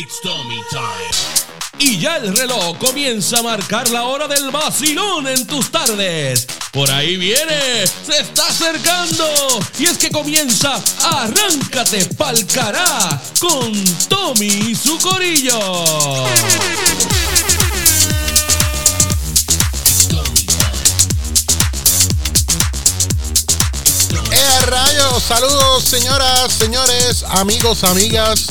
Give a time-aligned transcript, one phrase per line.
[0.00, 1.58] It's Tommy time.
[1.80, 6.46] Y ya el reloj comienza a marcar la hora del vacilón en tus tardes.
[6.70, 9.26] Por ahí viene, se está acercando.
[9.76, 13.72] Y es que comienza Arráncate pa'l cará con
[14.08, 15.58] Tommy y su corillo.
[24.30, 25.24] ¡Eh, rayos!
[25.24, 28.46] Saludos, señoras, señores, amigos, amigas,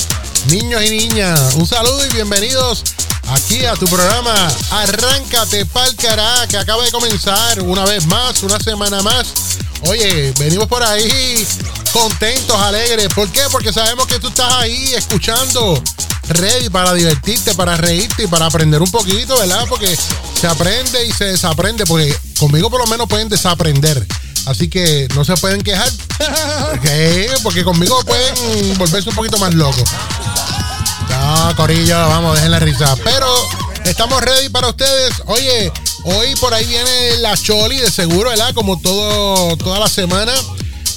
[0.48, 1.54] niños y niñas.
[1.56, 2.82] Un saludo y bienvenidos
[3.28, 9.02] aquí a tu programa Arráncate pa'l que acaba de comenzar una vez más, una semana
[9.02, 9.34] más.
[9.82, 11.46] Oye, venimos por ahí
[11.92, 13.08] contentos, alegres.
[13.14, 13.42] ¿Por qué?
[13.50, 15.82] Porque sabemos que tú estás ahí escuchando,
[16.28, 19.66] ready para divertirte, para reírte y para aprender un poquito, ¿verdad?
[19.68, 19.96] Porque
[20.40, 24.06] se aprende y se desaprende, porque conmigo por lo menos pueden desaprender.
[24.46, 25.92] Así que no se pueden quejar.
[26.82, 27.30] ¿Qué?
[27.42, 29.84] Porque conmigo pueden volverse un poquito más locos.
[31.38, 32.96] No, Corillo, vamos, dejen la risa.
[33.04, 33.26] Pero
[33.84, 35.22] estamos ready para ustedes.
[35.26, 38.52] Oye, hoy por ahí viene la Choli de seguro, ¿verdad?
[38.54, 40.32] Como todo, toda la semana.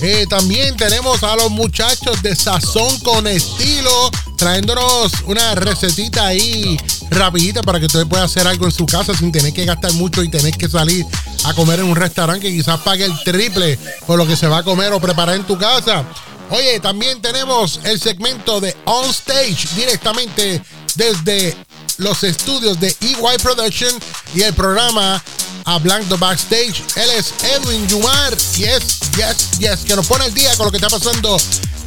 [0.02, 6.76] Eh, también tenemos a los muchachos de Sazón con Estilo trayéndonos una recetita ahí
[7.12, 10.24] rapidita para que usted pueda hacer algo en su casa sin tener que gastar mucho
[10.24, 11.06] y tener que salir
[11.44, 13.78] a comer en un restaurante que quizás pague el triple
[14.08, 16.04] por lo que se va a comer o preparar en tu casa.
[16.52, 20.62] Oye, también tenemos el segmento de On Stage directamente
[20.96, 21.56] desde
[21.98, 23.94] los estudios de EY Production
[24.36, 25.24] y el programa
[25.64, 26.84] Hablando Backstage.
[26.96, 28.36] Él es Edwin Yumar.
[28.56, 29.80] Yes, yes, yes.
[29.86, 31.38] Que nos pone el día con lo que está pasando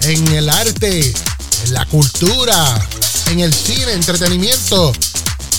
[0.03, 1.13] en el arte,
[1.67, 2.89] en la cultura,
[3.31, 4.93] en el cine, entretenimiento,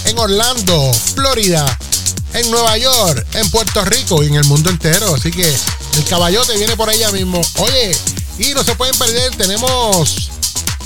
[0.06, 1.78] en Orlando, Florida,
[2.34, 5.14] en Nueva York, en Puerto Rico y en el mundo entero.
[5.14, 7.40] Así que el caballote viene por allá mismo.
[7.58, 7.96] Oye,
[8.38, 10.30] y no se pueden perder, tenemos,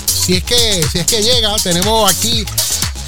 [0.06, 2.44] si es que, si es que llega, tenemos aquí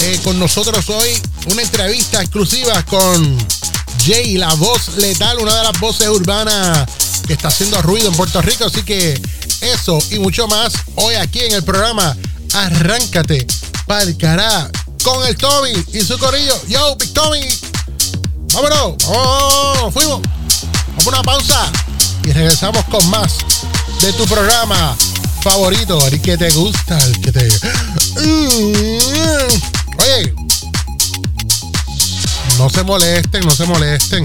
[0.01, 1.09] eh, con nosotros hoy
[1.47, 3.39] una entrevista exclusiva con
[4.05, 6.87] Jay, la voz letal, una de las voces urbanas
[7.27, 8.65] que está haciendo ruido en Puerto Rico.
[8.65, 9.21] Así que
[9.61, 12.17] eso y mucho más hoy aquí en el programa
[12.53, 13.47] Arráncate
[13.87, 14.71] pa'l cará
[15.05, 16.55] con el Tommy y su corillo.
[16.69, 17.41] Yo, Big Tommy.
[18.53, 18.97] Vámonos.
[19.07, 20.21] Oh, fuimos.
[20.89, 21.73] Vamos a una pausa
[22.25, 23.39] y regresamos con más
[24.03, 24.97] de tu programa
[25.43, 27.49] favorito, el que te gusta, el que te.
[29.99, 30.35] Oye,
[32.59, 34.25] no se molesten, no se molesten.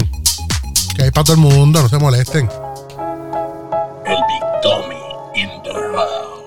[0.96, 2.48] Que hay para todo el mundo, no se molesten.
[4.04, 4.96] El Big Tommy
[5.36, 6.42] in the house.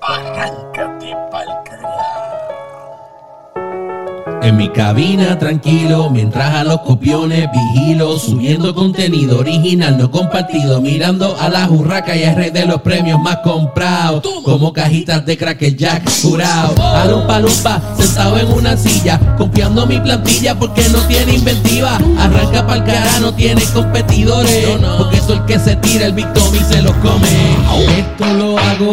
[0.00, 1.57] Arráncate pa'l
[4.48, 11.36] En mi cabina tranquilo, mientras a los copiones vigilo, subiendo contenido original no compartido, mirando
[11.38, 15.76] a la jurraca y al rey de los premios más comprados, como cajitas de cracker
[15.76, 16.82] jack curado.
[16.82, 21.98] A lumpa lumpa, sentado en una silla, confiando mi plantilla porque no tiene inventiva.
[22.18, 24.66] Arranca pa'l cara, no tiene competidores,
[24.96, 27.28] porque soy el que se tira el Big Tommy se los come.
[27.98, 28.92] Esto lo hago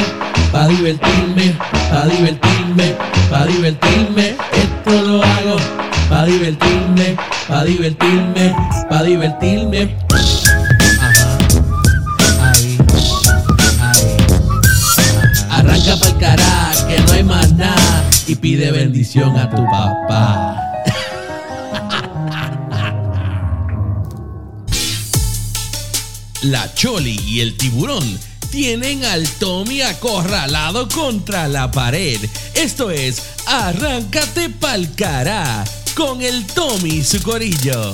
[0.51, 1.55] pa' divertirme,
[1.89, 2.93] pa' divertirme,
[3.29, 4.35] pa' divertirme.
[4.51, 5.44] Esto lo hago
[6.09, 7.15] pa' divertirme,
[7.47, 8.53] pa' divertirme,
[8.89, 9.95] pa' divertirme.
[11.01, 11.37] Ajá.
[12.41, 12.77] Ahí,
[13.81, 14.17] ahí.
[15.49, 18.03] Arranca pa'l cará, que no hay más nada.
[18.27, 20.61] Y pide bendición a tu papá.
[26.43, 28.19] La Choli y el tiburón
[28.51, 32.19] tienen al Tommy acorralado contra la pared.
[32.53, 35.63] Esto es Arráncate pa'l cará
[35.95, 37.91] con el Tommy su corillo.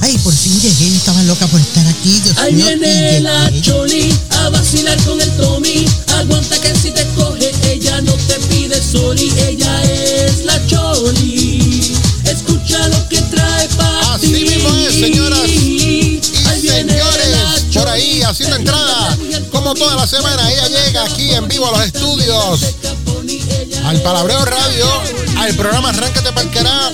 [0.00, 2.20] Ay, por fin llegué, yo estaba loca por estar aquí.
[2.20, 3.50] Dios Ahí mío, y viene la.
[3.60, 5.86] Choli a vacilar con el Tommy.
[6.18, 9.30] Aguanta que si te coge, ella no te pide soli.
[9.46, 11.92] Ella es la Choli.
[12.24, 14.44] Escucha lo que trae para Así ti.
[14.44, 15.40] mismo es, señoras
[16.74, 19.16] señores, por ahí haciendo entrada,
[19.52, 22.60] como toda la semana, ella llega aquí en vivo a los estudios,
[23.84, 24.86] al Palabreo Radio,
[25.38, 26.90] al programa Arráncate pa'l cará,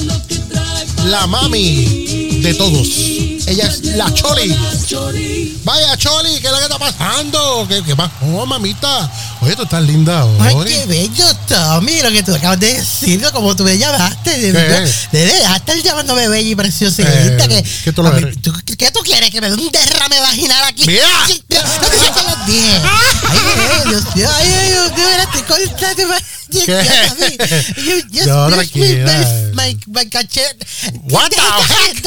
[1.06, 2.88] la mami de todos.
[3.47, 4.56] Ella es la Choli.
[5.65, 7.67] Vaya, Choli, ¿qué es lo que está pasando?
[7.69, 9.11] ¿Qué, qué pasó, mamita?
[9.42, 10.37] Oye, tú estás linda hoy.
[10.38, 14.38] Ay, qué bello, Tommy, lo que tú acabas de decir, como tú me llamaste.
[14.38, 15.19] De, ¿Qué?
[15.19, 17.08] de, de estar llamándome bella y preciosita.
[17.10, 19.31] Eh, que, ¿qué tú lo mí- tú- ¿Qué tú quieres?
[19.31, 20.84] ¿Que me dé un derrame vaginal aquí?
[20.87, 21.06] ¡Mira!
[21.26, 22.81] Sí, No, no te se los dije.
[23.28, 26.02] Ay, bebé, Dios mío, ay, ay, Dios mío, estoy contento.
[26.50, 26.82] You, ¿Qué?
[27.76, 28.56] you, just No, me,
[29.54, 30.56] my, my cachet.
[31.08, 32.04] What the heck?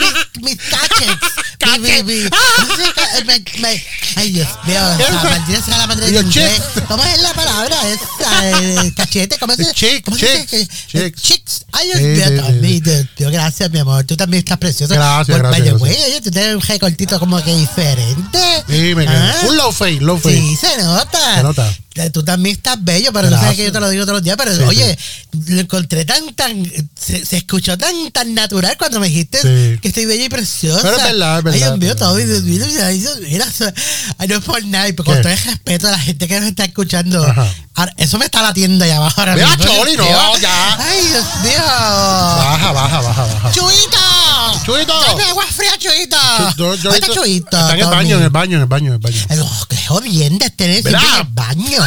[0.00, 1.26] Mis, mis cachets.
[1.66, 2.30] Mi mi- mi-
[3.26, 3.84] me- me-
[4.16, 6.30] Ay, Dios mío, ¿Qué la maldita sea la madre de el
[6.88, 8.06] ¿Cómo es la palabra esa?
[8.52, 10.68] Eh, cachete, ¿cómo se Chick, ¿Cómo se dice?
[11.12, 11.64] chicks.
[11.72, 14.04] Ay, Dios mío, gracias, mi amor.
[14.04, 14.94] Tú también estás precioso.
[14.94, 18.38] Gracias, gracias, oye, tú tienes un recortito como que diferente.
[18.68, 19.34] Sí, me Ah.
[19.40, 19.50] quedé.
[19.50, 20.36] Un low fade, low fade.
[20.40, 21.36] Sí, se nota.
[21.36, 21.76] Se nota.
[22.10, 23.56] Tú también estás bello, pero tú sabes Gracias.
[23.58, 24.36] que yo te lo digo todos los días.
[24.38, 24.98] Pero Sí, oye,
[25.48, 26.64] lo encontré tan, tan.
[26.98, 29.78] Se, se escuchó tan, tan natural cuando me dijiste Sí.
[29.82, 30.80] que estoy bella y preciosa.
[30.82, 31.76] Pero es verdad, es Ay, Dios verdad.
[31.76, 32.14] mío, todo.
[33.20, 33.46] Mira,
[34.28, 35.20] no es por nada, y con ¿Qué?
[35.22, 37.24] todo el respeto a la gente que nos está escuchando.
[37.24, 37.52] Ajá.
[37.80, 39.64] Ahora, eso me está latiendo allá abajo ahora Mira, mismo.
[39.72, 40.76] No, Dios ya.
[40.78, 41.62] Ay, Dios mío.
[41.64, 43.52] Baja, baja, baja, baja.
[43.52, 43.98] ¡Chuito!
[44.66, 45.00] Chuito.
[45.00, 46.16] ¡Dame agua fría, Chuito!
[46.58, 47.56] Yo- yo- ¿Dónde está Chuito?
[47.58, 49.50] Está en el baño, en el baño, en el baño, en el baño.
[49.70, 51.78] Qué jodienda tener siempre en el baño.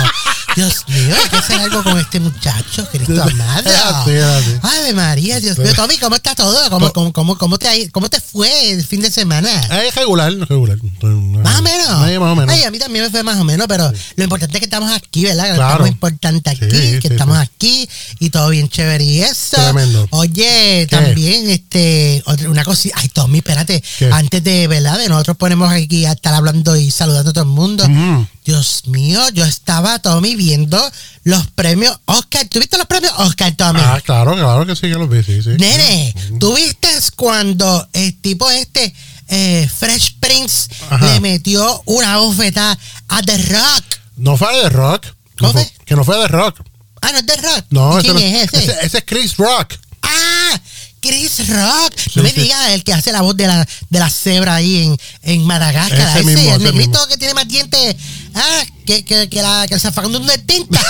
[0.55, 3.69] Dios mío, hay que hacer algo con este muchacho, Cristo amado.
[3.69, 4.63] Es es.
[4.63, 5.73] Ave María, Dios mío.
[5.75, 6.69] Tommy, ¿cómo está todo?
[6.69, 9.49] ¿Cómo, cómo, cómo, cómo te, ¿Cómo te fue el fin de semana?
[9.83, 10.77] Es regular, regular.
[11.01, 11.87] Más o menos.
[12.07, 12.49] Sí, más o menos.
[12.49, 14.91] Ay, a mí también me fue más o menos, pero lo importante es que estamos
[14.91, 15.55] aquí, ¿verdad?
[15.55, 15.71] Claro.
[15.71, 17.89] Estamos importante aquí, Sí, que estamos aquí
[18.19, 19.57] y todo bien chévere y eso.
[19.57, 20.07] Tremendo.
[20.11, 22.95] Oye, también, este, una cosita.
[22.99, 23.83] Ay, Tommy, espérate.
[23.97, 24.11] ¿Qué?
[24.11, 24.97] Antes de, ¿verdad?
[24.97, 27.83] De nosotros ponemos aquí a estar hablando y saludando a todo el mundo.
[27.85, 28.27] Ujú.
[28.45, 30.79] Dios mío, yo estaba, Tommy, viendo
[31.23, 32.45] los premios Oscar.
[32.49, 33.79] ¿Tú viste los premios Oscar, Tommy?
[33.81, 35.49] Ah, claro, claro que sí, que los vi, sí, sí.
[35.57, 38.93] Nene, ¿tú viste cuando el tipo este,
[39.29, 41.05] eh, Fresh Prince, Ajá.
[41.05, 43.83] le metió una bofetada a The Rock?
[44.17, 45.05] No fue de rock.
[45.39, 45.71] ¿Cómo No fue-?
[45.85, 46.61] Que no fue de rock.
[47.01, 47.65] Ah, no es The Rock.
[47.71, 48.57] No, ¿Y ese ¿Quién no- es ese?
[48.71, 48.85] ese?
[48.85, 49.73] ese es Chris Rock.
[50.01, 50.61] Ah,
[51.01, 51.93] Chris Rock.
[51.97, 52.41] Sí, no me sí.
[52.41, 55.99] digas el que hace la voz de la, de la cebra ahí en, en Madagascar.
[55.99, 57.07] Ese ese, mismo, el ese mismo.
[57.07, 57.95] que tiene más dientes
[58.35, 60.79] ah, que, que, que, la, que el zafacón de tinta.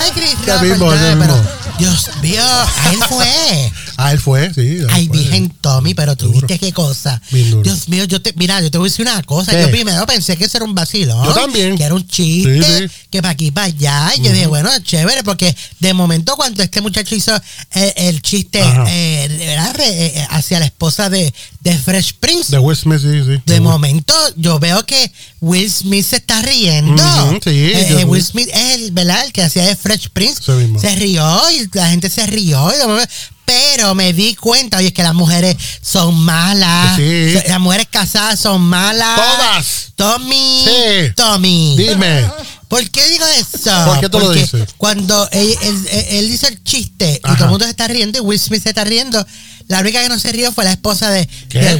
[0.00, 0.10] Ay,
[0.46, 1.66] Rock, mismo, ese perdóname, pero.
[1.78, 3.72] Dios mío, a él fue.
[3.96, 4.60] Ah, él fue, sí.
[4.60, 5.18] él Ay, fue.
[5.18, 7.20] Virgen Tommy, pero tú viste qué cosa.
[7.30, 9.52] Dios mío, yo te, mira, yo te voy a decir una cosa.
[9.52, 9.62] ¿Qué?
[9.62, 11.24] Yo primero pensé que eso era un vacilón.
[11.24, 11.76] Yo también.
[11.76, 12.94] Que era un chiste, Sí, sí.
[13.10, 14.12] que para aquí, para allá.
[14.16, 17.34] Y yo dije, bueno, chévere, porque de momento cuando este muchacho hizo
[17.72, 23.00] el, el chiste eh, eh, hacia la esposa de, de Fresh Prince, De Will Smith,
[23.00, 23.40] sí, sí.
[23.46, 25.10] de momento yo veo que
[25.40, 27.02] Will Smith se está riendo.
[27.42, 28.04] Sí, Eh, eh, vi.
[28.04, 29.24] Will Smith es el, ¿verdad?
[29.24, 30.40] El que hacía de Fresh Prince.
[30.80, 32.70] Se rió y la gente se rió.
[32.74, 33.12] y de momento-
[33.46, 36.96] pero me di cuenta, oye, que las mujeres son malas.
[36.96, 37.32] Sí.
[37.48, 39.16] Las mujeres casadas son malas.
[39.16, 39.66] Todas.
[39.94, 40.64] Tommy.
[40.66, 41.12] Sí.
[41.16, 41.76] Tommy.
[41.78, 42.30] Dime.
[42.68, 43.70] ¿Por qué digo eso?
[43.86, 44.68] ¿Por qué tú lo dices?
[44.76, 48.18] Cuando él, él- él- él dice el chiste y todo el mundo se está riendo
[48.18, 49.24] y Will Smith se está riendo,
[49.68, 51.28] la única que no se rió fue la esposa de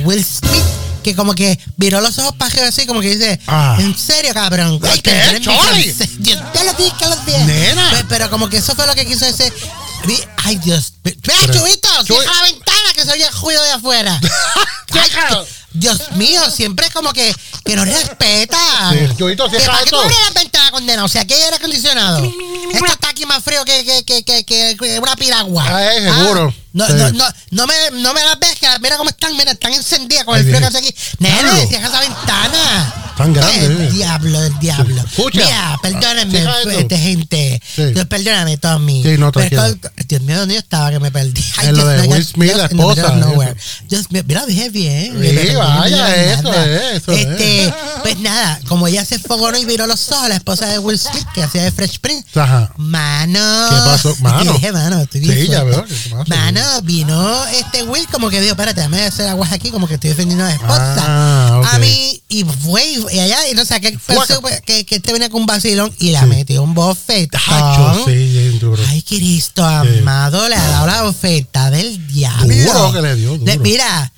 [0.05, 0.63] Will Smith,
[1.07, 3.77] que como que viró los ojos para así, como que dice, Ah.
[3.79, 4.81] ¿en serio, cabrón?
[4.81, 5.93] ¿Qué, Choli?
[5.93, 6.09] francés".
[6.19, 7.33] Yo te lo dije que los vi.
[7.45, 7.91] Nena.
[7.91, 9.53] Pues, pero como que eso fue lo que quiso decir.
[10.45, 10.95] Ay, Dios.
[11.05, 14.21] Vea, Chubito, cierra la ventana que se oye el ruido de afuera.
[14.91, 15.47] Ay.
[15.79, 17.35] Dios mío, siempre es como que,
[17.65, 18.59] que no respeta.
[18.93, 18.99] Sí,
[19.59, 21.07] cierra ¿Para qué tú abres la ventana, condenado?
[21.07, 22.25] O sea, aquí hay aire acondicionado.
[22.73, 25.65] Esto está aquí más frío que, que, que, que, que- que una piragua.
[25.77, 26.53] Ay, seguro.
[26.73, 26.93] No, Sí.
[26.95, 30.25] no, no, no, me, no me las ves, que mira cómo están, mira, están encendidas
[30.25, 30.95] con Ay, el frío que hace aquí.
[31.19, 33.06] Nene, cierra esa ventana.
[33.17, 33.91] Tan grande, El eh.
[33.93, 35.03] diablo, el diablo.
[35.03, 35.41] Escucha.
[35.45, 36.71] Mira, perdónenme, esto.
[36.71, 37.63] este, gente.
[37.75, 37.85] Sí.
[37.93, 39.03] Dios, perdóname, Tommy.
[39.03, 39.63] Sí, no, tranquilo.
[40.07, 41.43] Dios mío, ¿dónde yo estaba que me perdí?
[41.63, 43.15] En lo de Will Smith, la esposa,
[44.11, 45.17] mira, dije bien.
[45.21, 47.27] Sí, vaya, eso es, eso es.
[47.27, 50.99] este, Pues nada, como ella se fogonó y viró los ojos, la esposa de Will
[50.99, 52.73] Smith, que hacía de Fresh Prince, Ajá.
[52.77, 53.69] Mano.
[53.71, 54.17] ¿Qué pasó?
[54.21, 54.53] Mano.
[54.53, 55.85] Dije, mano, estoy bien Sí, ya veo.
[56.27, 60.11] Mano, vino este Will como que dijo, espérate, déjame hacer aguas aquí, como que estoy
[60.11, 60.97] defendiendo a la esposa.
[60.99, 61.63] Ah.
[61.73, 62.83] A mí, y fue,
[63.13, 64.61] y allá, y no sé, que pensó Fuaca.
[64.61, 66.27] que, que este venía con un vacilón y la Sí.
[66.27, 67.41] metió un bofetón.
[68.07, 68.83] Sí, duro.
[68.89, 72.47] Ay, Cristo amado, le ha dado la bofeta del diablo.
[72.55, 73.53] Duro que le dio, duro.
[73.61, 74.13] mira,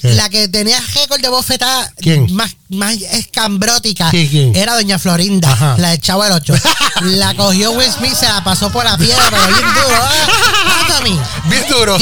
[0.00, 0.14] ¿Qué?
[0.14, 2.32] la que tenía récord de bofeta ¿Quién?
[2.34, 4.56] más, más escambrótica ¿Quién, quién?
[4.56, 5.76] era Doña Florinda, Ajá.
[5.78, 6.54] la del Chavo del 8.
[7.02, 9.96] la cogió Will Smith, se la pasó por la piedra, pero bien duro.
[10.02, 10.26] Ah,
[10.66, 11.18] ah, Tommy.
[11.48, 11.98] Bien duro.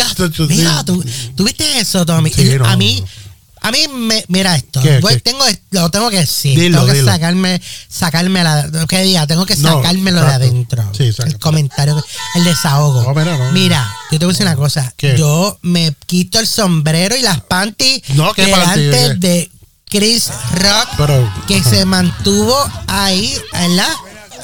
[0.49, 1.03] Mira, ¿tú,
[1.37, 2.31] ¿tú viste eso, Tommy?
[2.33, 3.28] Sí, Y no, a mí, no.
[3.69, 4.81] A mí, me, mira esto.
[4.83, 5.21] ¿Qué, Voy- qué?
[5.21, 6.59] Tengo, lo tengo que decir.
[6.59, 7.13] Dilo, tengo que dilo.
[7.13, 10.45] sacarme, sacarme la, que diga, tengo que No, sacármelo de exacto.
[10.47, 10.93] adentro.
[10.97, 13.03] Sí, el comentario, el desahogo.
[13.03, 13.53] No, mira, no.
[13.53, 14.93] Mira, yo te voy a decir una cosa.
[14.97, 15.17] ¿Qué?
[15.17, 18.91] Yo me quito el sombrero y las panties No, ¿qué delante?
[18.91, 19.15] ¿Qué?
[19.15, 19.51] de
[19.89, 21.71] Chris Rock, Pero, que ajá.
[21.71, 22.55] se mantuvo
[22.87, 23.89] ahí, ¿verdad?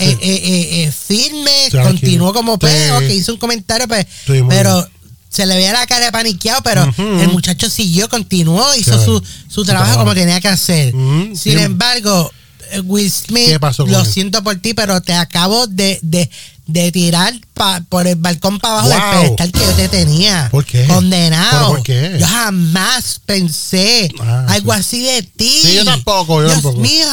[0.00, 1.84] Eh, eh, eh, eh, firme, Tranquilo.
[1.84, 2.66] continuó como Sí.
[2.96, 4.93] ok, hizo un comentario, pues, Sí, pero bien.
[5.34, 9.04] Se le veía la cara de paniqueado, pero el muchacho siguió, continuó, hizo Claro.
[9.04, 10.94] su, su trabajo como tenía que hacer.
[11.34, 12.30] Sin embargo,
[12.70, 14.06] eh, Will Smith, ¿Qué pasó con lo él?
[14.06, 16.30] siento por ti, pero te acabo de, de,
[16.66, 19.20] de tirar pa- por el balcón para abajo Wow.
[19.22, 20.48] del pedestal que yo te tenía.
[20.50, 20.86] ¿Por qué?
[20.86, 21.50] Condenado.
[21.50, 22.16] ¿Pero por qué?
[22.20, 24.78] Yo jamás pensé Ah, algo sí.
[24.80, 25.52] así de ti.
[25.62, 26.78] Sí, yo tampoco, yo Dios tampoco.
[26.80, 27.06] mío.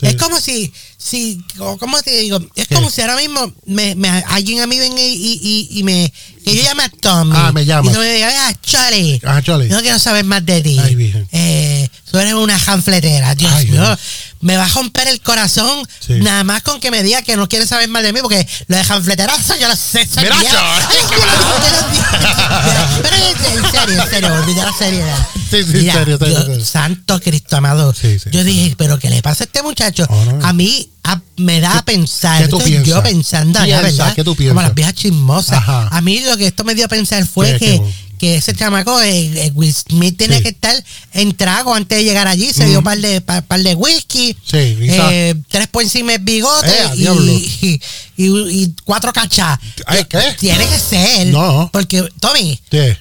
[0.00, 0.06] Sí.
[0.06, 0.72] Es como si,
[1.58, 2.38] o- ¿cómo te digo?
[2.56, 2.74] Es ¿Qué?
[2.74, 6.12] como si ahora mismo me, me- alguien a mí venga y, y, y- me,
[6.44, 7.32] que yo llame a Tommy.
[7.34, 7.90] Ah, me llama.
[7.90, 9.20] Y tú me digas, ah, Chole.
[9.24, 9.68] Ajá, Chole.
[9.68, 10.78] No quiero saber más de ti.
[10.82, 11.28] Ay, virgen.
[11.32, 13.34] Eh, tú eres una janfletera.
[13.34, 13.82] Dios Ay, mío.
[13.82, 13.98] Dios.
[14.44, 16.14] Me va a romper el corazón Sí.
[16.20, 18.76] nada más con que me diga que no quiere saber más de mí, porque lo
[18.76, 20.02] de janfleterazo yo lo sé.
[20.02, 20.50] eso Mira, yo yo
[23.02, 25.28] Pero en serio, en serio, olvida la seriedad.
[25.50, 27.94] Sí, sí, en Mira, serio, en serio, santo Cristo amado.
[27.94, 30.06] Sí, sí, yo dije, pero ¿qué le pasa a este muchacho?
[30.08, 30.46] Oh, no.
[30.46, 32.42] A mí a- me da a pensar.
[32.42, 34.14] qué tú Estoy yo pensando allá, ¿verdad?
[34.14, 35.58] ¿qué tú Como las viejas chismosas.
[35.58, 35.88] Ajá.
[35.90, 37.94] A mí lo que esto me dio a pensar fue ¿Qué, que, qué?
[38.18, 40.42] Que ese chamaco, eh, eh, Will Smith, tenía Sí.
[40.44, 42.52] que estar en trago antes de llegar allí.
[42.52, 44.36] Se dio un par de, par, par de whisky.
[44.44, 47.80] Sí, eh, tres por encima de bigote Eh, y, y,
[48.16, 49.58] y- y cuatro cachas.
[49.86, 50.34] Ay, ¿qué?
[50.38, 51.26] Tiene que ser.
[51.28, 51.70] No.
[51.72, 52.60] Porque, Tommy.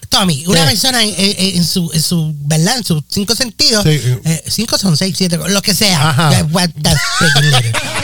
[0.10, 2.78] Tommy, una persona en, en- en su, en su, ¿verdad?
[2.78, 4.44] En sus cinco sentidos, Sí, eh.
[4.48, 6.10] cinco son seis, siete, lo que sea.
[6.10, 6.30] Ajá.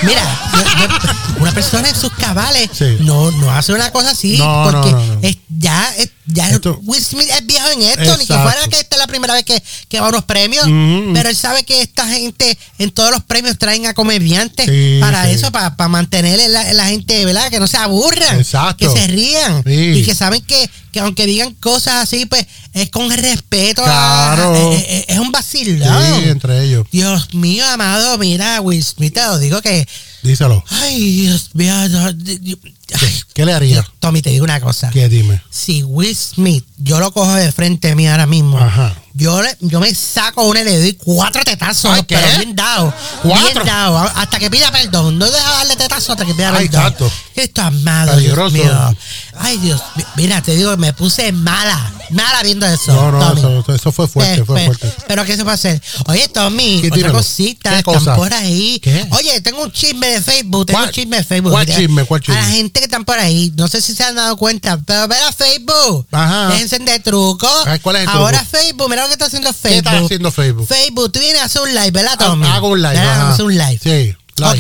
[0.04, 2.70] Mira, yo- yo- una persona en sus cabales
[3.02, 5.20] no, no hace una cosa así No, porque no, no.
[5.22, 8.80] es- ya, es- ya Esto- Will Smith es viejo en esto, ni que fuera que
[8.80, 11.14] esta es la primera vez que, que va a unos premios, Mm.
[11.14, 14.70] pero él sabe que esta gente en todos los premios traen a comediantes
[15.02, 17.50] para eso, para, mantener la, la gente, ¿verdad?
[17.50, 18.94] Que no se aburran, Exacto.
[18.94, 20.00] que se rían Sí.
[20.00, 23.84] y que saben que, que aunque digan cosas así, pues es con respeto.
[23.84, 24.54] Claro.
[24.54, 26.22] a- es, es- es un vacilón.
[26.24, 26.86] Sí, entre ellos.
[26.92, 29.88] Dios mío, amado, mira, Will Smith, te lo digo que.
[30.22, 30.64] Díselo.
[30.70, 31.74] Ay, Dios mío.
[31.90, 32.58] no, ay,
[33.34, 33.86] ¿Qué le haría?
[34.00, 34.90] Tommy, te digo una cosa.
[34.90, 35.42] ¿Qué dime?
[35.50, 38.96] Si Will Smith, yo lo cojo de frente a mí ahora mismo, Ajá.
[39.20, 42.18] Yo, le- yo me saco una y le doy cuatro tetazos, Ay, ¿qué?
[42.18, 42.94] pero bien dado.
[43.22, 43.52] ¿Cuatro?
[43.54, 45.18] Bien dado, hasta que pida perdón.
[45.20, 46.82] No deja darle tetazos hasta que pida Ay, perdón.
[46.82, 47.12] exacto.
[47.36, 48.50] Esto amado, Peligroso.
[48.56, 48.96] Dios mío.
[49.38, 52.92] Ay, Dios, mi- mira, te digo, me puse mala, mala viendo eso.
[52.94, 53.60] No, no, Tommy.
[53.60, 54.94] eso, eso fue fuerte, Eh, fue pe- fuerte.
[55.08, 55.82] Pero ¿qué se puede hacer?
[56.08, 58.16] Oye, Tommy, otra cosita, ¿Qué están cosa?
[58.16, 58.80] por ahí.
[58.84, 59.08] ¿Qué?
[59.12, 61.52] Oye, tengo un chisme de Facebook, tengo un chisme de Facebook.
[61.52, 62.04] ¿Cuál Mira, chisme?
[62.06, 62.56] ¿Cuál A la chisme?
[62.58, 65.32] gente que están por ahí, no sé si se han dado cuenta, pero ver a
[65.32, 66.08] Facebook.
[66.12, 66.48] Ajá.
[66.50, 67.48] Déjense de truco.
[67.66, 68.58] Ay, ¿cuál es el Ahora truco?
[68.58, 69.78] Facebook, mira lo que está haciendo ¿Qué Facebook.
[69.88, 70.68] estás haciendo Facebook?
[70.68, 72.48] Facebook, tú vienes a hacer un live, ¿verdad, Tommy?
[72.48, 72.98] Hago un live.
[72.98, 73.32] Ajá.
[73.32, 73.80] Hacer un live.
[73.82, 74.16] Sí, live.
[74.38, 74.60] Ok.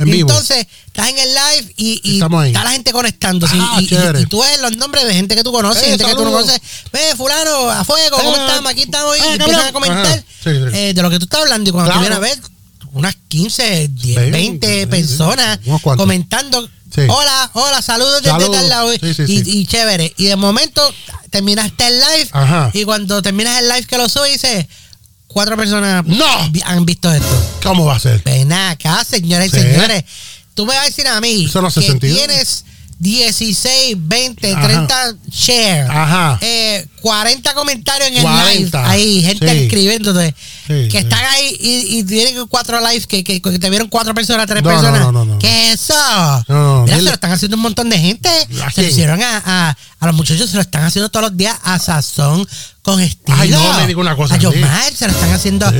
[0.00, 0.30] En Y vivo.
[0.30, 2.28] Entonces, estás en el live y, y está
[2.64, 3.54] la gente conectándose.
[3.58, 6.04] Ah, y, y- y tú ves los nombres de gente que tú conoces, Eh, gente
[6.06, 6.60] que tú no conoces.
[6.92, 8.72] Ve, fulano, a fuego, ¿cómo Eh, estamos?
[8.72, 10.24] Aquí estamos y ah, empiezan a comentar.
[10.42, 10.50] Sí, sí.
[10.72, 11.68] eh, de lo que tú estás hablando.
[11.68, 12.00] Y cuando Claro.
[12.16, 12.50] tú vienes a ver,
[12.92, 14.86] unas 15, 10, Veinte, 20 sí, sí.
[14.86, 15.58] personas
[15.96, 16.68] comentando.
[16.94, 17.02] Sí.
[17.08, 18.92] Hola, hola, saludos desde tal lado.
[18.92, 20.12] Sí, sí, y, chévere.
[20.16, 20.82] Y de momento
[21.30, 22.28] terminaste el live.
[22.32, 22.70] Ajá.
[22.72, 24.66] Y cuando terminas el live que lo subes, dices,
[25.28, 26.26] cuatro personas ¡No!
[26.64, 27.58] han visto esto.
[27.62, 28.22] ¿Cómo va a ser?
[28.24, 30.04] Ven acá, señoras y señores.
[30.54, 32.16] Tú me vas a decir a mí Eso no hace que sentido.
[32.16, 32.64] tienes
[33.00, 34.62] 16, 20, Ajá.
[34.62, 36.38] 30 share, Ajá.
[36.42, 38.78] eh, 40 comentarios en el 40.
[38.82, 38.90] live.
[38.92, 39.58] Ahí, gente Sí.
[39.64, 40.34] escribiéndote.
[40.66, 40.96] Sí, que sí.
[40.98, 44.62] están ahí y, y tienen cuatro lives que, que, que te vieron cuatro personas, tres
[44.62, 45.00] No, personas.
[45.00, 45.38] no, no, no.
[45.38, 46.44] ¿Qué es eso?
[46.84, 48.28] Mira, se lo están haciendo un montón de gente.
[48.62, 51.36] ¿A Se lo hicieron a, a, a los muchachos, se lo están haciendo todos los
[51.38, 52.46] días a Sazón
[52.82, 53.38] con estilo.
[53.38, 54.38] Ay, no me diga una cosa A.
[54.38, 55.72] Yomar se lo están haciendo a,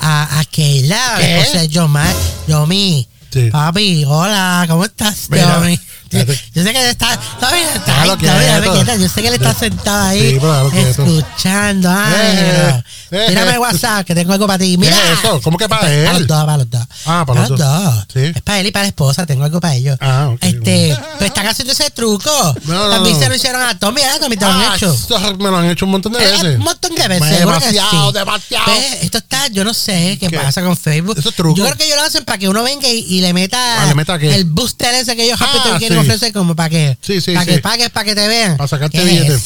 [0.00, 1.20] a, a Keila.
[1.46, 2.12] O sea, Yomar,
[2.48, 3.06] Yomi.
[3.32, 3.50] Sí.
[3.52, 5.78] Papi, hola, ¿cómo estás, Yomi?
[6.10, 10.04] Yo, sé que él está, todavía está ahí, todavía, yo sé que él está sentado
[10.08, 11.90] ahí Sí, pero escuchando.
[11.90, 13.52] Ay, Eh, pero- eh, eh.
[13.54, 14.76] el WhatsApp que tengo algo para ti.
[14.78, 14.96] Mira.
[15.12, 15.40] es eso?
[15.42, 16.04] ¿Cómo que para Para él?
[16.18, 16.82] los dos, para los dos.
[17.06, 18.06] Ah, para los dos.
[18.12, 18.20] Sí.
[18.34, 19.98] Es para él y para la esposa, tengo algo para ellos.
[20.00, 22.30] Ah, ok, Este, pues están haciendo ese truco.
[22.64, 23.22] No, no, También no.
[23.22, 24.00] se lo hicieron a Tommy,
[24.36, 24.96] te lo han Ah, hecho.
[25.38, 26.56] me lo han hecho un montón de Eh, veces.
[26.58, 27.38] Un montón de veces.
[27.40, 28.72] Demasiado, demasiado.
[29.02, 31.18] Esto está, yo no sé qué, pasa con Facebook.
[31.18, 31.56] Eso es truco.
[31.56, 33.92] Yo creo que ellos lo hacen para que uno venga y, y le meta, Ah,
[34.20, 36.06] el booster ese que ellos Ah, rápido quieren sí.
[36.08, 37.50] ofrecer como para que, Sí, sí, para sí.
[37.52, 38.56] que pagues, para que te vean.
[38.56, 39.44] Para sacarte ¿Qué billetes.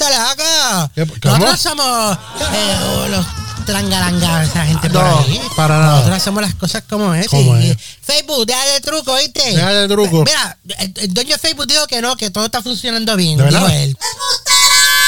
[1.25, 2.19] Nosotros somos
[2.53, 3.27] eh, los
[3.67, 5.41] trangalangas, esa gente Ah, por no, ahí.
[5.57, 5.91] para nada.
[5.97, 7.29] Nosotros hacemos las cosas como es.
[7.29, 7.77] ¿Cómo y- es?
[8.03, 9.43] Facebook, deja de truco, ¿viste?
[9.55, 10.25] Deja de truco.
[10.25, 13.37] Mira, el, el dueño de Facebook dijo que no, que todo está funcionando bien.
[13.39, 13.77] ¿De dijo verdad?
[13.83, 13.97] él.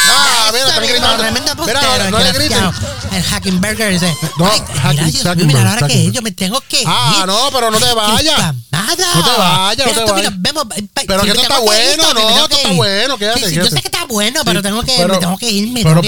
[0.08, 1.16] Ah, mira, están gritando.
[1.22, 2.70] Tremendo Mira, postero, no le griten.
[3.12, 4.16] El Hacking Burger ese.
[4.38, 7.94] No, Hacking- mira, ahora que yo me tengo que Ah, no, pero no te Ay,
[7.94, 8.34] vayas.
[8.36, 8.56] camada.
[8.72, 9.02] No te
[9.38, 10.32] vayas, no Mira, te vayas.
[10.36, 13.52] vemos, eh, Pero que esto está bueno, no, esto está bueno, quédate.
[13.54, 15.48] Yo sé que está bueno, pero tengo que, irme, pero tengo que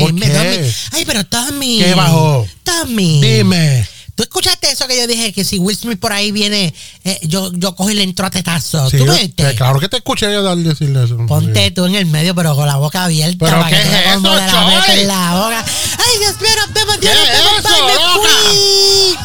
[0.01, 0.73] ¿por irme.
[0.93, 1.79] Ay, pero Tommy.
[1.79, 2.47] ¿Qué bajó?
[2.63, 3.21] Tommy.
[3.21, 3.89] Dime.
[4.15, 5.33] ¿Tú escuchaste eso que yo dije?
[5.33, 8.31] Que si Will Smith por ahí viene, eh, yo, yo cojo y le entro a
[8.31, 8.89] tetazo.
[8.89, 9.51] Sí, ¿Tú yo- viste?
[9.51, 11.17] eh, claro que te escuché yo dar- decirle eso.
[11.27, 11.71] Ponte Sí.
[11.73, 13.37] tú en el medio, pero con la boca abierta.
[13.45, 15.65] ¿Pero para qué que es eso, la en boca.
[15.99, 18.15] Ay, Dios mío, nos vemos, Dios, ¿Qué nos es vemos, eso, bye, me loca?
[18.15, 19.17] fui.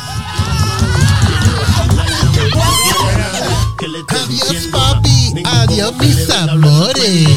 [4.09, 5.43] Adiós, papi.
[5.45, 7.27] Adiós, mis amores.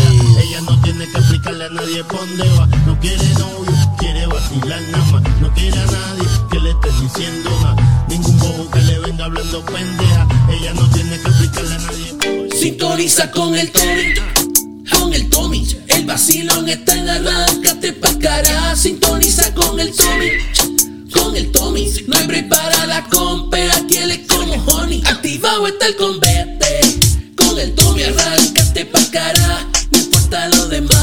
[1.73, 2.67] nadie pa' dónde va.
[2.87, 5.23] No quiere novio, quiere vacilar nada más.
[5.41, 6.12] No quiere a
[12.59, 14.15] Sintoniza con el Tommy,
[14.91, 15.67] con el Tommy.
[15.89, 18.77] El vacilón está en arráncate pa' cara.
[18.77, 20.31] Sintoniza con el Tommy,
[21.13, 21.93] con el Tommy.
[22.07, 23.99] No hay break para la compe, aquí
[24.29, 25.03] como honey.
[25.05, 26.81] Activado está el convete,
[27.37, 29.67] con el Tommy arráncate pa' cara.
[29.91, 31.02] No importa lo demás,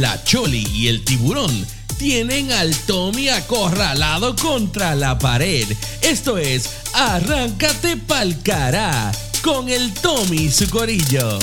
[0.00, 5.66] La Choli y el tiburón tienen al Tommy acorralado contra la pared.
[6.02, 9.10] Esto es Arráncate pa'l cará
[9.42, 11.38] con el Tommy y su corillo.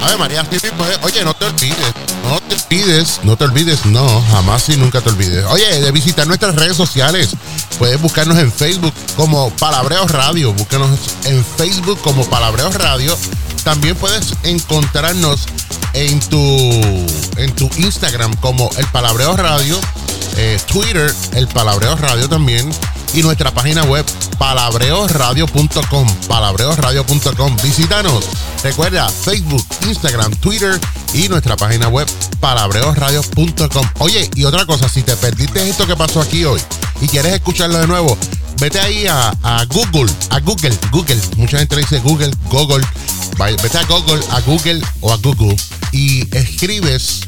[0.00, 3.86] A ver, María, sí, pues, oye, no te olvides, no te olvides, no te olvides,
[3.86, 5.44] no, jamás y nunca te olvides.
[5.46, 7.30] Oye, de visitar nuestras redes sociales.
[7.78, 10.52] Puedes buscarnos en Facebook como Palabreos Radio.
[10.54, 10.90] Búscanos
[11.24, 13.16] en Facebook como Palabreos Radio.
[13.64, 15.46] También puedes encontrarnos
[15.92, 16.38] en tu,
[17.36, 19.78] en tu Instagram como El Palabreo Radio.
[20.36, 22.70] eh, Twitter, El Palabreo Radio también.
[23.16, 24.04] Y nuestra página web,
[24.36, 26.06] palabreosradio.com.
[26.28, 27.56] Palabreosradio.com.
[27.62, 28.26] Visítanos.
[28.62, 30.78] Recuerda, Facebook, Instagram, Twitter
[31.14, 32.06] y nuestra página web,
[32.40, 33.88] palabreosradio.com.
[34.00, 36.60] Oye, y otra cosa, si te perdiste esto que pasó aquí hoy
[37.00, 38.18] y quieres escucharlo de nuevo,
[38.58, 41.18] vete ahí a, a Google, a Google, Google.
[41.38, 42.84] Mucha gente dice Google, Google.
[43.38, 45.56] Vete a Google, a Google o a Google
[45.90, 47.26] y escribes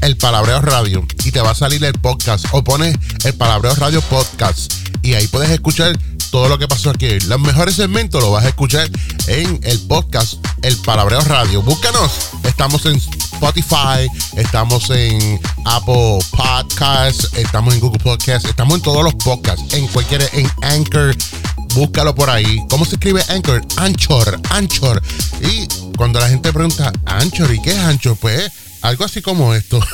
[0.00, 4.00] el Palabreo Radio y te va a salir el podcast o pones el Palabreo Radio
[4.02, 5.98] Podcast y ahí puedes escuchar
[6.30, 7.20] todo lo que pasó aquí.
[7.20, 8.90] Los mejores segmentos los vas a escuchar
[9.26, 11.62] en el podcast El Palabreo Radio.
[11.62, 12.30] Búscanos.
[12.44, 19.14] Estamos en Spotify, estamos en Apple Podcasts, estamos en Google Podcasts, estamos en todos los
[19.14, 21.16] podcasts, en cualquier, en Anchor.
[21.74, 22.60] Búscalo por ahí.
[22.68, 23.64] ¿Cómo se escribe Anchor?
[23.76, 25.02] Anchor, Anchor.
[25.40, 28.16] Y cuando la gente pregunta, Anchor, ¿y qué es Anchor?
[28.16, 28.50] Pues
[28.82, 29.80] algo así como esto.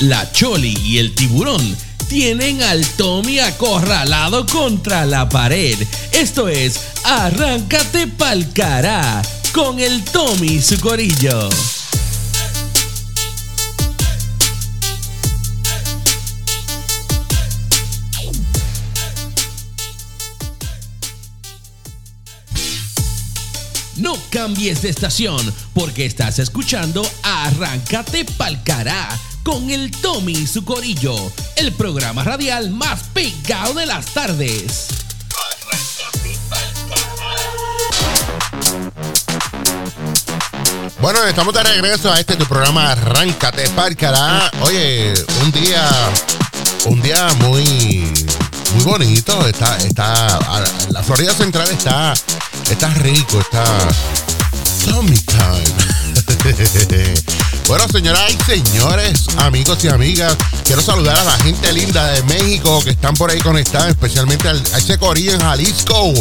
[0.00, 1.76] La Choli y el tiburón
[2.08, 5.78] tienen al Tommy acorralado contra la pared.
[6.12, 11.48] Esto es Arráncate pa'l cará con el Tommy su corillo.
[23.96, 29.08] No cambies de estación porque estás escuchando Arráncate pa'l cará
[29.42, 31.14] con el Tommy y su corillo,
[31.56, 34.88] el programa radial más pegado de las tardes.
[41.00, 44.48] Bueno, estamos de regreso a este tu programa Arráncate Párcara.
[44.60, 45.88] Oye, un día,
[46.84, 48.04] un día muy,
[48.74, 49.48] muy bonito.
[49.48, 50.38] Está, está,
[50.90, 52.14] la Florida Central está,
[52.72, 53.64] está rico, está
[54.84, 55.64] summertime.
[57.68, 62.82] Bueno, señoras y señores, amigos y amigas, quiero saludar a la gente linda de México
[62.82, 66.12] que están por ahí conectadas, especialmente al- a ese corillo en Jalisco,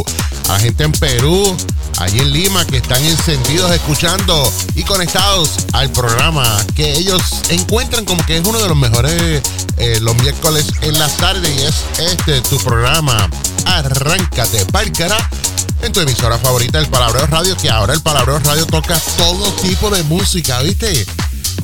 [0.48, 1.58] a la gente en Perú,
[1.98, 8.24] allí en Lima, que están encendidos escuchando y conectados al programa que ellos encuentran como
[8.26, 9.42] que es uno de los mejores
[9.78, 13.28] eh, los miércoles en las tardes y es este tu programa.
[13.66, 15.18] Arráncate, Párcara
[15.82, 19.90] en tu emisora favorita, el Palabreo Radio, que ahora el Palabreo Radio toca todo tipo
[19.90, 21.06] de música, ¿viste?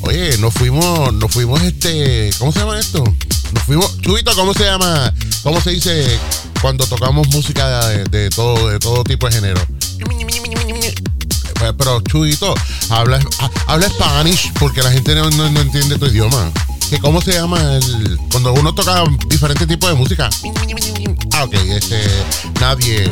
[0.02, 3.04] Oye, nos fuimos, nos fuimos este, ¿cómo se llama esto?
[3.52, 5.12] Nos fuimos, Chubito, ¿cómo se llama?
[5.42, 6.18] ¿Cómo se dice
[6.60, 9.60] cuando tocamos música de, de todo, de todo tipo de género?
[11.54, 12.54] Pero, pero Chubito,
[12.90, 16.50] habla, ha- habla Spanish porque la gente no, no- no entiende tu idioma.
[16.90, 20.30] ¿Que ¿Cómo se llama el, cuando uno toca diferentes tipos de música?
[21.40, 22.02] Ah, ok, este,
[22.60, 23.08] nadie,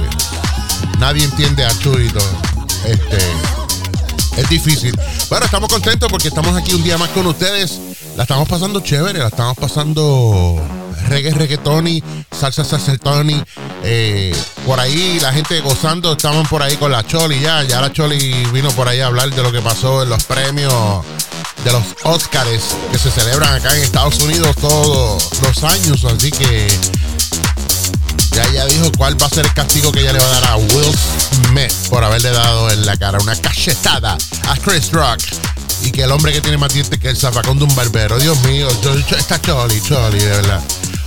[0.99, 2.19] nadie entiende a Chubito.
[2.85, 3.19] Este,
[4.37, 4.99] es difícil.
[5.29, 7.79] Bueno, estamos contentos porque estamos aquí un día más con ustedes.
[8.17, 10.61] La estamos pasando chévere, la estamos pasando
[11.09, 12.03] reggae, reggaetoni,
[12.37, 13.41] salsa, salsetoni.
[13.85, 14.35] Eh,
[14.67, 17.63] por ahí la gente gozando, estaban por ahí con la Choli ya.
[17.63, 21.05] Ya la Choli vino por ahí a hablar de lo que pasó en los premios
[21.65, 26.05] de los Oscars que se celebran acá en Estados Unidos todos los años.
[26.05, 26.67] Así que
[28.37, 30.45] ya ella dijo cuál va a ser el castigo que ella le va a dar
[30.51, 30.95] a Will
[31.47, 34.19] Smith por haberle dado en la cara una cachetada
[34.49, 35.23] a Chris Rock.
[35.83, 38.19] Y que el hombre que tiene más dientes que el zafacón de un barbero.
[38.19, 38.69] Dios mío,
[39.17, 40.61] está choli, choli, de verdad.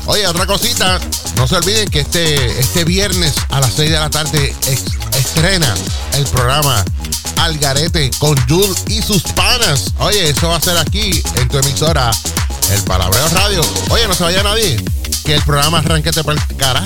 [0.05, 0.99] Oye, otra cosita,
[1.35, 4.55] no se olviden que este, este viernes a las 6 de la tarde
[5.13, 5.75] estrena
[6.13, 6.83] el programa
[7.37, 9.93] Algarete con Jul y sus panas.
[9.99, 12.09] Oye, eso va a ser aquí en tu emisora,
[12.71, 13.61] El Palabreo Radio.
[13.89, 14.77] Oye, no se vaya nadie,
[15.29, 16.83] que el programa Arranquete para el cara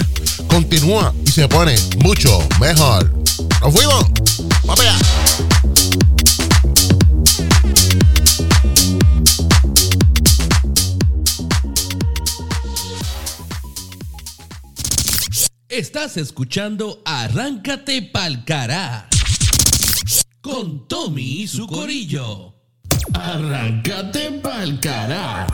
[0.47, 3.09] continúa y se pone mucho mejor.
[3.61, 4.05] ¡Nos fuimos!
[4.65, 4.97] ¡Vamos allá!
[15.69, 19.07] Estás escuchando Arráncate Pa'l Cará
[20.41, 22.55] con Tommy y su corillo.
[23.13, 25.47] Arráncate pa'l cará.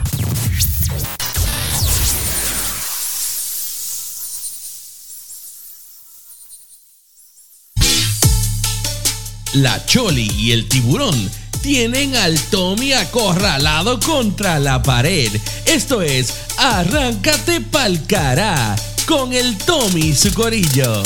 [9.54, 11.28] La Choli y el tiburón
[11.60, 15.30] tienen al Tommy acorralado contra la pared.
[15.66, 21.02] Esto es Arráncate Pa'l Cará con el Tommy su corillo.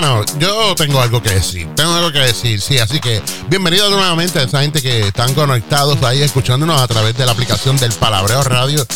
[0.00, 1.68] Mano, yo tengo algo que decir.
[1.76, 2.78] Tengo algo que decir, sí.
[2.78, 7.26] Así que bienvenidos nuevamente a esa gente que están conectados ahí escuchándonos a través de
[7.26, 8.86] la aplicación del Palabreo Radio.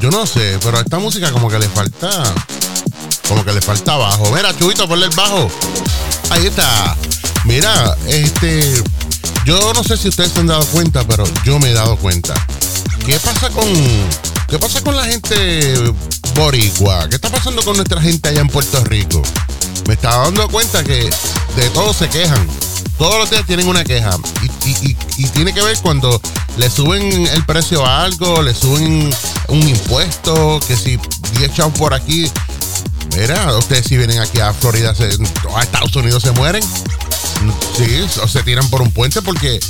[0.00, 2.10] Yo no sé, pero a esta música como que le falta.
[3.28, 4.28] Como que le falta bajo.
[4.34, 5.48] Mira, Chubito, ponle el bajo.
[6.30, 6.96] Ahí está.
[7.44, 8.82] Mira, este.
[9.44, 12.34] Yo no sé si ustedes se han dado cuenta, pero yo me he dado cuenta.
[13.06, 13.72] ¿Qué pasa con.
[14.48, 15.94] ¿Qué pasa con la gente
[16.34, 17.08] boricua?
[17.08, 19.22] ¿Qué está pasando con nuestra gente allá en Puerto Rico?
[19.86, 21.10] Me estaba dando cuenta que
[21.56, 22.46] de todo se quejan.
[22.98, 24.16] Todos los días tienen una queja.
[24.64, 26.20] Y, tiene que ver cuando
[26.56, 29.10] le suben el precio a algo, le suben
[29.48, 30.98] un impuesto, que si
[31.38, 32.30] 10 chavos por aquí.
[33.16, 35.18] Mira, ustedes si vienen aquí a Florida, se-
[35.54, 36.62] a Estados Unidos se mueren.
[37.76, 39.60] Sí, o se tiran por un puente porque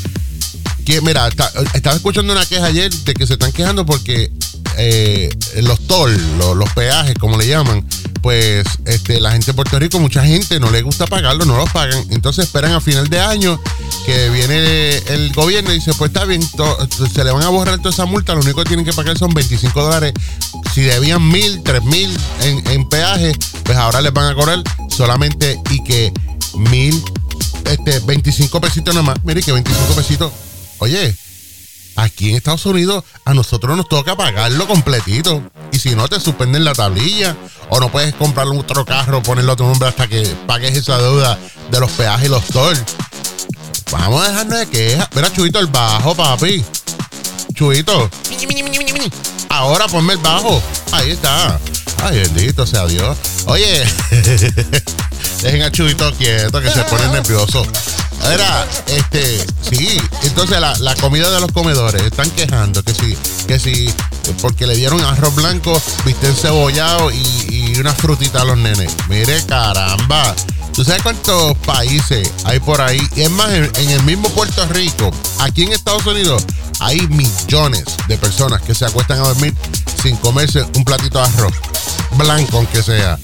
[0.86, 4.30] que mira, estaba escuchando una queja ayer de que se están quejando porque
[4.78, 5.30] eh,
[5.62, 7.86] los toll, los, peajes, como le llaman,
[8.22, 11.70] pues este, la gente de Puerto Rico, mucha gente no le gusta pagarlo, no los
[11.70, 12.04] pagan.
[12.10, 13.60] Entonces esperan a final de año
[14.06, 17.90] que viene el gobierno y dice, pues está bien, se le van a borrar toda
[17.90, 20.12] esa multa, lo único que tienen que pagar son 25 dólares.
[20.74, 23.32] Si debían mil, tres mil en, en peaje,
[23.64, 26.12] pues ahora les van a cobrar solamente y que
[26.56, 27.02] mil,
[27.64, 29.24] este, 25 pesitos nada más.
[29.24, 30.32] Mire que 25 pesitos.
[30.78, 31.14] Oye,
[31.96, 35.42] aquí en Estados Unidos a nosotros nos toca pagarlo completito.
[35.72, 37.36] Y si no, te suspenden la tablilla.
[37.70, 41.38] O no puedes comprar otro carro, ponerlo a tu nombre hasta que pagues esa deuda
[41.70, 42.82] de los peajes y los tolls.
[43.90, 45.08] Vamos a dejarnos de quejas.
[45.14, 46.64] Mira, Chuito, el bajo, papi.
[47.54, 48.10] Chuito.
[49.48, 50.62] Ahora ponme el bajo.
[50.92, 51.58] Ahí está.
[52.02, 53.16] Ay, bendito sea Dios.
[53.46, 53.84] Oye,
[55.42, 57.64] dejen a Chuito quieto que se pone nervioso.
[58.32, 63.58] Era, este, sí, entonces la, la comida de los comedores están quejando que sí, que
[63.60, 63.92] sí,
[64.40, 68.92] porque le dieron arroz blanco, bistec cebollado y, y una frutita a los nenes.
[69.08, 70.34] Mire, caramba.
[70.74, 73.00] ¿Tú sabes cuántos países hay por ahí?
[73.14, 76.44] Y es más, en, en el mismo Puerto Rico, aquí en Estados Unidos,
[76.80, 79.54] hay millones de personas que se acuestan a dormir
[80.02, 81.54] sin comerse un platito de arroz
[82.16, 83.18] blanco, aunque sea.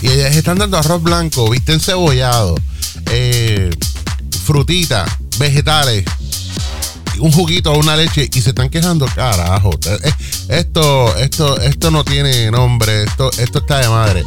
[0.00, 2.56] Y ellas están dando arroz blanco, viste encebollado,
[3.06, 3.70] eh,
[4.52, 5.06] frutita,
[5.38, 6.04] vegetales,
[7.18, 9.70] un juguito o una leche y se están quejando, carajo.
[9.86, 10.12] eh,
[10.48, 14.24] Esto, esto, esto no tiene nombre, esto, esto está de madre.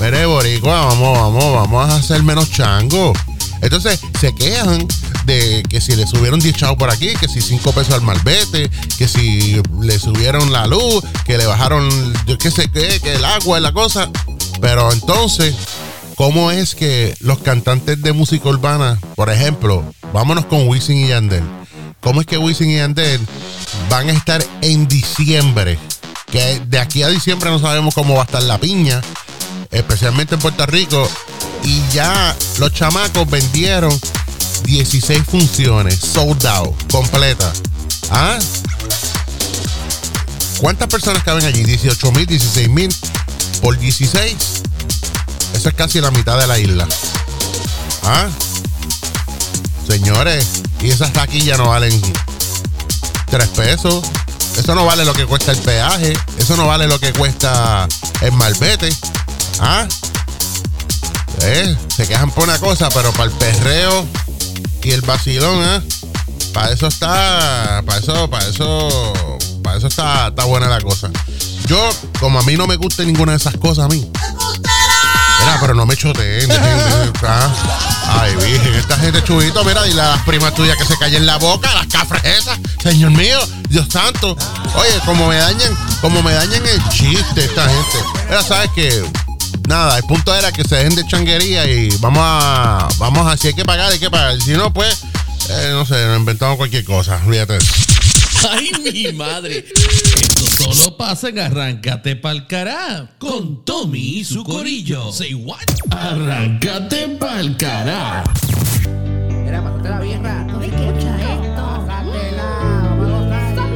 [0.00, 3.12] Mire, Boricua, vamos, vamos, vamos a hacer menos chango.
[3.60, 4.88] Entonces se quejan
[5.26, 8.70] de que si le subieron 10 chavos por aquí, que si 5 pesos al malvete,
[8.96, 11.86] que si le subieron la luz, que le bajaron,
[12.26, 14.10] yo qué sé que el agua y la cosa.
[14.62, 15.54] Pero entonces,
[16.20, 21.42] ¿cómo es que los cantantes de música urbana, por ejemplo, vámonos con Wisin y Yandel,
[22.00, 23.18] ¿cómo es que Wisin y Yandel
[23.88, 25.78] van a estar en diciembre?
[26.30, 29.00] Que de aquí a diciembre no sabemos cómo va a estar la piña,
[29.70, 31.08] especialmente en Puerto Rico,
[31.64, 33.98] y ya los chamacos vendieron
[34.64, 37.50] 16 funciones, sold out, completa.
[38.10, 38.38] ¿Ah?
[40.58, 41.64] ¿Cuántas personas caben allí?
[41.64, 42.94] 18 mil, 16 mil
[43.62, 44.34] por 16.
[45.54, 46.86] Eso es casi la mitad de la isla.
[48.04, 48.28] ¿Ah?
[49.86, 52.00] Señores, y esas taquillas no valen
[53.30, 54.04] 3 pesos.
[54.56, 56.12] Eso no vale lo que cuesta el peaje.
[56.38, 57.88] Eso no vale lo que cuesta
[58.20, 58.94] el malvete.
[59.60, 59.86] ¿Ah?
[61.42, 64.06] Eh, se quejan por una cosa, pero para el perreo
[64.82, 65.82] y el vacilón, ¿eh?
[66.52, 67.82] Para eso está.
[67.86, 69.12] Para eso, para eso.
[69.62, 71.10] Para eso está, está buena la cosa.
[71.66, 74.10] Yo, como a mí no me gusta ninguna de esas cosas a mí.
[75.50, 76.48] Mira, pero no me choteen.
[77.24, 78.20] ¿ah?
[78.20, 81.74] Ay, virgen, esta gente chubito, mira, y las primas tuyas que se callen la boca,
[81.74, 82.56] las cafres esas.
[82.80, 83.36] Señor mío,
[83.68, 84.36] Dios santo.
[84.76, 87.98] Oye, como me dañan, como me dañan el chiste esta gente.
[88.28, 89.04] Mira, sabes que
[89.66, 93.48] nada, el punto era que se dejen de changuería y vamos a, vamos a, si
[93.48, 94.40] hay que pagar, hay que pagar.
[94.40, 95.02] Si no, pues,
[95.48, 97.58] eh, no sé, inventamos cualquier cosa, fíjate.
[98.52, 99.64] ¡Ay, mi madre!
[100.40, 105.12] Solo pasa en Arráncate pa'l cará con Tommy y su corillo.
[105.12, 105.58] Say what?
[105.90, 108.24] Arráncate pa'l cará.
[109.44, 110.46] Mira, pásate la vieja.
[110.62, 111.84] Escucha esto.
[111.86, 113.68] Pásatela, vamos a gozar.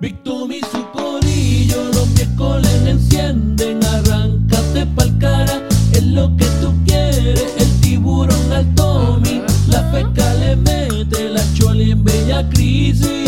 [0.00, 3.82] Big Tommy y su corillo los miércoles encienden.
[3.82, 7.54] Arráncate pa'l cara, es lo que tú quieres.
[7.56, 13.23] El tiburón al Tommy, la feca le mete, la choli en bella crisis.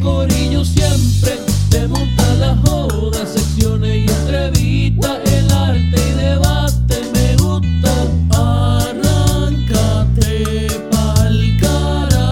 [0.00, 1.38] Corillo siempre
[1.70, 3.26] te monta la joda.
[3.26, 7.92] Secciones y entrevistas, el arte y debate me gusta.
[8.90, 10.32] Arráncate
[10.90, 12.26] pa'l cara.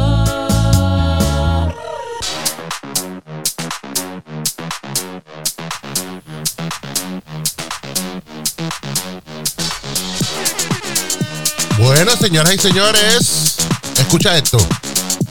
[11.79, 13.57] Bueno, señoras y señores,
[13.99, 14.59] escucha esto.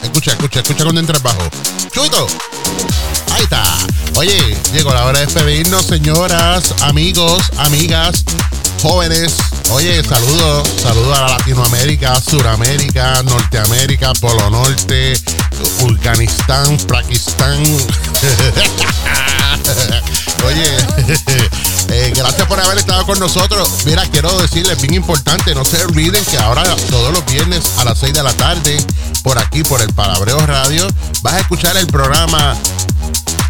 [0.06, 1.50] Escucha, escucha, escucha cuando entra bajo.
[1.92, 2.28] Chuito.
[3.34, 3.64] Ahí está.
[4.16, 8.24] Oye, llegó la hora de despedirnos, señoras, amigos, amigas,
[8.82, 9.36] jóvenes.
[9.72, 15.20] Oye, saludos, saludos a Latinoamérica, Suramérica, Norteamérica, Polo Norte,
[15.84, 17.64] Afganistán, Pakistán.
[20.46, 20.64] Oye,
[21.90, 23.70] eh, gracias por haber estado con nosotros.
[23.86, 27.98] Mira, quiero decirles, bien importante, no se olviden que ahora todos los viernes a las
[27.98, 28.78] 6 de la tarde,
[29.26, 30.88] por aquí, por el Palabreo Radio,
[31.24, 32.56] vas a escuchar el programa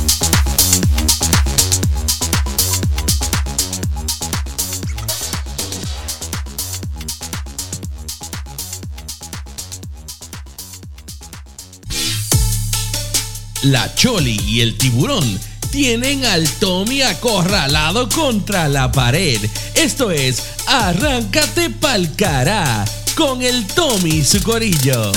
[13.63, 15.39] La Choli y el tiburón
[15.71, 19.39] tienen al Tommy acorralado contra la pared.
[19.75, 25.11] Esto es Arráncate pa'l cará con el Tommy su corillo.